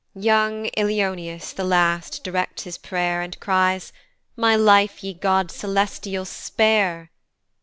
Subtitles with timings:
[0.15, 3.93] Young Ilioneus, the last, directs his pray'r, And cries,
[4.35, 6.25] "My life, ye gods celestial!
[6.25, 7.11] spare."